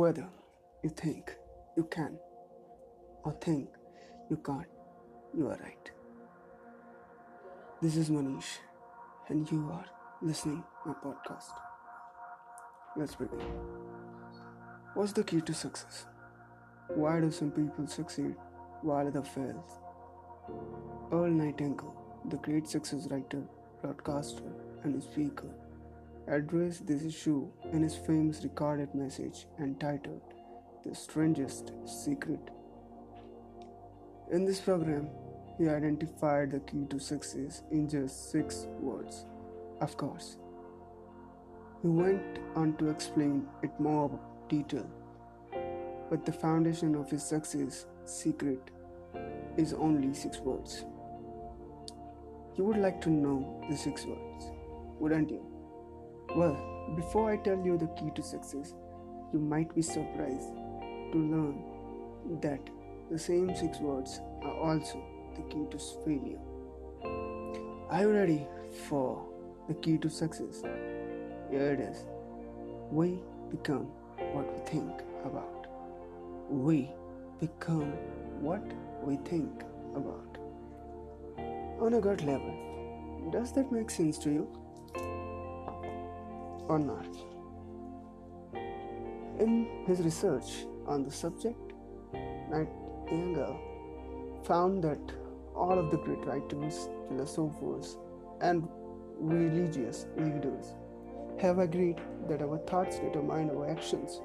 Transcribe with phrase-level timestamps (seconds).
[0.00, 0.26] Whether
[0.82, 1.36] you think
[1.76, 2.18] you can
[3.22, 3.68] or think
[4.30, 4.70] you can't,
[5.36, 5.90] you are right.
[7.82, 8.52] This is Manish,
[9.28, 9.84] and you are
[10.22, 11.50] listening my podcast.
[12.96, 13.52] Let's begin.
[14.94, 16.06] What's the key to success?
[16.94, 18.36] Why do some people succeed
[18.80, 19.62] while others fail?
[21.12, 23.42] Earl Nightingale, the great success writer,
[23.82, 24.50] broadcaster,
[24.82, 25.50] and speaker,
[26.30, 30.22] addressed this issue in his famous recorded message entitled
[30.84, 32.50] The Strangest Secret.
[34.30, 35.08] In this program,
[35.58, 39.26] he identified the key to success in just six words.
[39.80, 40.36] Of course,
[41.82, 44.18] he went on to explain it more
[44.48, 44.88] detail,
[46.10, 48.70] but the foundation of his success secret
[49.56, 50.84] is only six words.
[52.56, 54.52] You would like to know the six words,
[55.00, 55.49] wouldn't you?
[56.36, 56.56] Well,
[56.94, 58.74] before I tell you the key to success,
[59.32, 60.54] you might be surprised
[61.12, 61.64] to learn
[62.40, 62.60] that
[63.10, 65.02] the same six words are also
[65.34, 66.38] the key to failure.
[67.90, 68.46] Are you ready
[68.86, 69.26] for
[69.66, 70.62] the key to success?
[71.50, 72.04] Here it is.
[72.92, 73.18] We
[73.50, 73.88] become
[74.32, 75.66] what we think about.
[76.48, 76.90] We
[77.40, 77.92] become
[78.40, 78.62] what
[79.02, 79.64] we think
[79.96, 80.38] about.
[81.80, 82.54] On a gut level,
[83.32, 84.59] does that make sense to you?
[86.68, 87.06] Or not?
[89.40, 91.72] In his research on the subject,
[92.50, 93.58] Nightingale
[94.44, 95.00] found that
[95.54, 97.96] all of the great writers, philosophers,
[98.40, 98.68] and
[99.18, 100.74] religious leaders
[101.38, 104.20] have agreed that our thoughts determine our actions.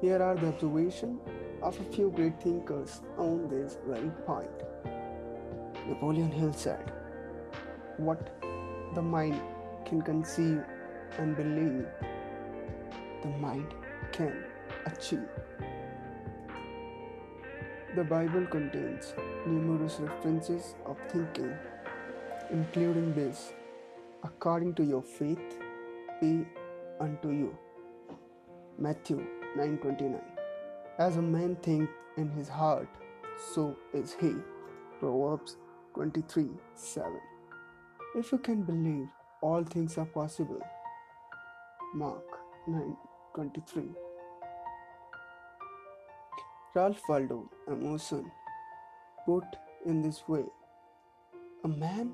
[0.00, 1.20] Here are the observations
[1.62, 4.50] of a few great thinkers on this very point.
[5.86, 6.92] Napoleon Hill said,
[7.96, 8.40] What
[8.94, 9.40] the mind
[9.84, 10.62] can conceive
[11.18, 11.86] and believe,
[13.22, 13.74] the mind
[14.12, 14.44] can
[14.86, 15.28] achieve.
[17.94, 19.14] The Bible contains
[19.46, 21.54] numerous references of thinking,
[22.50, 23.52] including this
[24.24, 25.60] according to your faith,
[26.20, 26.46] be
[27.00, 27.56] unto you.
[28.78, 29.18] Matthew
[29.56, 30.20] 9:29.
[30.98, 32.88] As a man thinks in his heart,
[33.52, 34.34] so is he.
[35.00, 35.56] Proverbs
[35.94, 37.20] 23 7.
[38.14, 39.08] If you can believe,
[39.40, 40.62] all things are possible.
[41.94, 43.94] Mark 9:23.
[46.74, 47.38] Ralph Waldo
[47.68, 48.30] Emerson
[49.26, 49.44] put
[49.84, 50.44] in this way
[51.64, 52.12] A man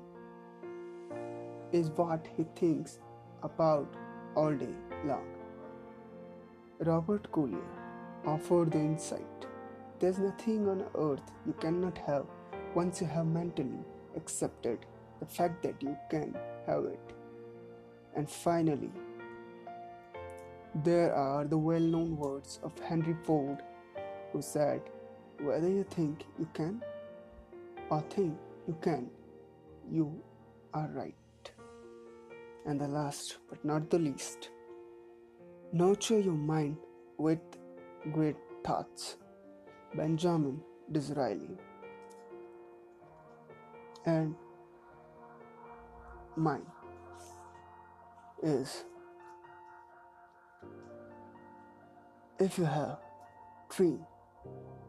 [1.71, 2.99] is what he thinks
[3.41, 3.95] about
[4.35, 4.73] all day
[5.05, 5.27] long.
[6.79, 7.69] Robert Collier
[8.25, 9.39] offered the insight
[9.99, 12.25] there's nothing on earth you cannot have
[12.73, 13.79] once you have mentally
[14.15, 14.85] accepted
[15.19, 16.33] the fact that you can
[16.65, 17.13] have it.
[18.15, 18.91] And finally,
[20.75, 23.63] there are the well known words of Henry Ford,
[24.31, 24.81] who said,
[25.41, 26.81] Whether you think you can
[27.89, 28.37] or think
[28.67, 29.09] you can,
[29.91, 30.21] you
[30.73, 31.15] are right.
[32.65, 34.49] And the last but not the least,
[35.73, 36.77] nurture your mind
[37.17, 37.39] with
[38.11, 39.17] great thoughts.
[39.95, 41.57] Benjamin Disraeli.
[44.05, 44.35] And
[46.35, 46.65] mine
[48.43, 48.85] is
[52.39, 52.97] if you have
[53.69, 53.99] dream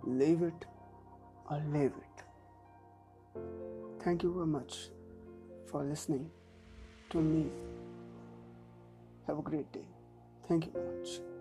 [0.04, 0.64] leave it
[1.50, 3.42] or leave it.
[4.02, 4.88] Thank you very much
[5.66, 6.30] for listening
[7.10, 7.50] to me.
[9.26, 9.86] Have a great day.
[10.48, 11.39] Thank you very much